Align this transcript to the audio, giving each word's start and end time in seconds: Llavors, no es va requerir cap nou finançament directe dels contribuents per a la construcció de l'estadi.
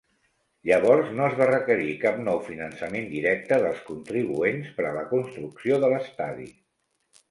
Llavors, 0.69 1.11
no 1.19 1.27
es 1.31 1.35
va 1.41 1.47
requerir 1.49 1.91
cap 2.05 2.17
nou 2.29 2.41
finançament 2.49 3.07
directe 3.13 3.63
dels 3.67 3.87
contribuents 3.93 4.75
per 4.81 4.89
a 4.93 4.99
la 5.01 5.09
construcció 5.17 5.83
de 5.87 5.97
l'estadi. 5.97 6.55